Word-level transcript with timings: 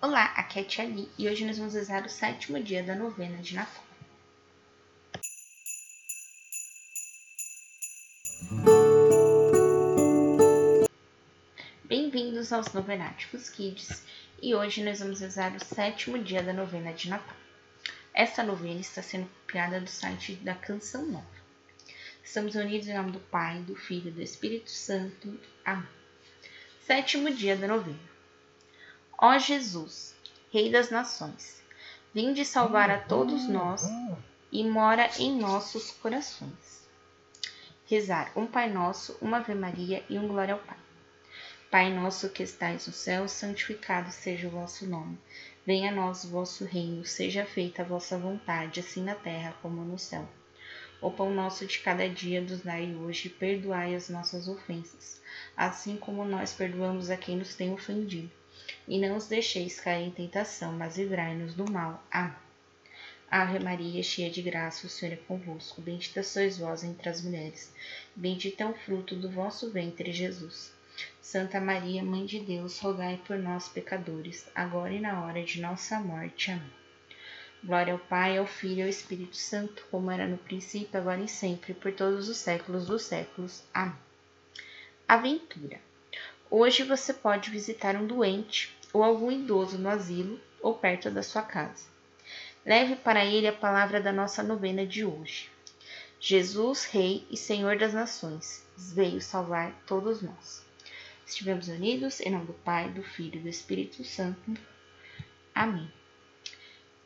Olá, 0.00 0.26
aqui 0.36 0.60
é 0.60 0.62
a 0.62 0.64
Tia 0.64 0.84
Li 0.84 1.10
e 1.18 1.28
hoje 1.28 1.44
nós 1.44 1.58
vamos 1.58 1.74
rezar 1.74 2.06
o 2.06 2.08
sétimo 2.08 2.62
dia 2.62 2.84
da 2.84 2.94
novena 2.94 3.38
de 3.38 3.56
Natal. 3.56 3.82
Bem-vindos 11.84 12.52
aos 12.52 12.72
Novenáticos 12.72 13.50
Kids 13.50 14.04
e 14.40 14.54
hoje 14.54 14.84
nós 14.84 15.00
vamos 15.00 15.18
rezar 15.18 15.56
o 15.56 15.64
sétimo 15.64 16.16
dia 16.22 16.44
da 16.44 16.52
novena 16.52 16.92
de 16.92 17.10
Natal. 17.10 17.36
Esta 18.14 18.44
novena 18.44 18.78
está 18.78 19.02
sendo 19.02 19.28
copiada 19.40 19.80
do 19.80 19.90
site 19.90 20.34
da 20.36 20.54
Canção 20.54 21.06
Nova. 21.06 21.26
Estamos 22.22 22.54
unidos 22.54 22.86
em 22.86 22.94
nome 22.94 23.10
do 23.10 23.18
Pai, 23.18 23.58
do 23.62 23.74
Filho 23.74 24.10
e 24.10 24.12
do 24.12 24.22
Espírito 24.22 24.70
Santo. 24.70 25.40
Amém. 25.64 25.88
Sétimo 26.86 27.34
dia 27.34 27.56
da 27.56 27.66
novena. 27.66 28.17
Ó 29.20 29.36
Jesus, 29.36 30.14
Rei 30.52 30.70
das 30.70 30.90
Nações, 30.90 31.60
vinde 32.14 32.44
salvar 32.44 32.88
a 32.88 33.00
todos 33.00 33.48
nós 33.48 33.82
e 34.52 34.62
mora 34.62 35.10
em 35.18 35.36
nossos 35.36 35.90
corações. 35.90 36.86
Rezar 37.84 38.30
um 38.36 38.46
Pai 38.46 38.70
Nosso, 38.70 39.18
uma 39.20 39.38
Ave 39.38 39.56
Maria 39.56 40.04
e 40.08 40.16
um 40.16 40.28
Glória 40.28 40.54
ao 40.54 40.60
Pai. 40.60 40.76
Pai 41.68 41.92
nosso 41.92 42.30
que 42.30 42.44
estais 42.44 42.86
no 42.86 42.92
céu, 42.92 43.26
santificado 43.26 44.12
seja 44.12 44.46
o 44.46 44.52
vosso 44.52 44.86
nome. 44.86 45.18
Venha 45.66 45.90
a 45.90 45.94
nós 45.94 46.22
o 46.22 46.28
vosso 46.28 46.64
reino, 46.64 47.04
seja 47.04 47.44
feita 47.44 47.82
a 47.82 47.84
vossa 47.84 48.16
vontade, 48.16 48.78
assim 48.78 49.02
na 49.02 49.16
terra 49.16 49.52
como 49.60 49.82
no 49.82 49.98
céu. 49.98 50.28
O 51.00 51.10
pão 51.10 51.34
nosso 51.34 51.66
de 51.66 51.80
cada 51.80 52.08
dia 52.08 52.40
nos 52.40 52.60
dai 52.60 52.94
hoje, 52.94 53.28
perdoai 53.28 53.96
as 53.96 54.08
nossas 54.08 54.46
ofensas, 54.46 55.20
assim 55.56 55.96
como 55.96 56.24
nós 56.24 56.52
perdoamos 56.52 57.10
a 57.10 57.16
quem 57.16 57.36
nos 57.36 57.56
tem 57.56 57.72
ofendido 57.72 58.37
e 58.86 58.98
não 58.98 59.16
os 59.16 59.28
deixeis 59.28 59.80
cair 59.80 60.06
em 60.06 60.10
tentação, 60.10 60.72
mas 60.72 60.96
livrai-nos 60.96 61.54
do 61.54 61.70
mal. 61.70 62.02
Amém. 62.10 62.48
Ave 63.30 63.58
Maria, 63.58 64.02
cheia 64.02 64.30
de 64.30 64.40
graça, 64.40 64.86
o 64.86 64.90
Senhor 64.90 65.12
é 65.12 65.16
convosco. 65.16 65.82
Bendita 65.82 66.22
sois 66.22 66.56
vós 66.56 66.82
entre 66.82 67.10
as 67.10 67.20
mulheres. 67.20 67.74
Bendito 68.16 68.62
é 68.62 68.66
o 68.66 68.72
fruto 68.72 69.14
do 69.14 69.28
vosso 69.28 69.70
ventre, 69.70 70.10
Jesus. 70.12 70.72
Santa 71.20 71.60
Maria, 71.60 72.02
Mãe 72.02 72.24
de 72.24 72.40
Deus, 72.40 72.78
rogai 72.78 73.20
por 73.26 73.36
nós, 73.36 73.68
pecadores, 73.68 74.46
agora 74.54 74.94
e 74.94 75.00
na 75.00 75.22
hora 75.22 75.44
de 75.44 75.60
nossa 75.60 76.00
morte. 76.00 76.50
Amém. 76.50 76.72
Glória 77.62 77.92
ao 77.92 77.98
Pai, 77.98 78.38
ao 78.38 78.46
Filho 78.46 78.78
e 78.78 78.82
ao 78.84 78.88
Espírito 78.88 79.36
Santo, 79.36 79.86
como 79.90 80.10
era 80.10 80.26
no 80.26 80.38
princípio, 80.38 80.98
agora 80.98 81.20
e 81.20 81.28
sempre, 81.28 81.74
por 81.74 81.92
todos 81.92 82.30
os 82.30 82.38
séculos 82.38 82.86
dos 82.86 83.02
séculos. 83.02 83.62
Amém. 83.74 83.94
Aventura. 85.06 85.87
Hoje 86.50 86.82
você 86.82 87.12
pode 87.12 87.50
visitar 87.50 87.94
um 87.94 88.06
doente 88.06 88.74
ou 88.90 89.04
algum 89.04 89.30
idoso 89.30 89.76
no 89.76 89.86
asilo 89.86 90.40
ou 90.62 90.72
perto 90.72 91.10
da 91.10 91.22
sua 91.22 91.42
casa. 91.42 91.84
Leve 92.64 92.96
para 92.96 93.22
ele 93.22 93.46
a 93.46 93.52
palavra 93.52 94.00
da 94.00 94.10
nossa 94.10 94.42
novena 94.42 94.86
de 94.86 95.04
hoje. 95.04 95.50
Jesus, 96.18 96.86
Rei 96.86 97.26
e 97.30 97.36
Senhor 97.36 97.76
das 97.76 97.92
Nações, 97.92 98.64
veio 98.78 99.20
salvar 99.20 99.72
todos 99.86 100.22
nós. 100.22 100.64
Estivemos 101.26 101.68
unidos 101.68 102.18
em 102.20 102.30
nome 102.30 102.46
do 102.46 102.54
Pai, 102.54 102.88
do 102.88 103.02
Filho 103.02 103.36
e 103.36 103.42
do 103.42 103.48
Espírito 103.48 104.02
Santo. 104.02 104.58
Amém. 105.54 105.92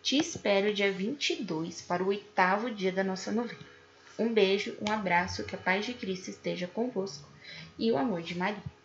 Te 0.01 0.19
espero 0.19 0.73
dia 0.73 0.93
22 0.93 1.83
para 1.83 2.05
o 2.05 2.09
oitavo 2.09 2.71
dia 2.71 2.93
da 2.93 3.03
nossa 3.03 3.33
novena. 3.33 3.59
Um 4.17 4.33
beijo, 4.33 4.77
um 4.81 4.93
abraço, 4.93 5.43
que 5.43 5.57
a 5.57 5.59
paz 5.59 5.85
de 5.85 5.95
Cristo 5.95 6.31
esteja 6.31 6.69
convosco 6.69 7.29
e 7.77 7.91
o 7.91 7.99
amor 7.99 8.23
de 8.23 8.39
Maria. 8.39 8.82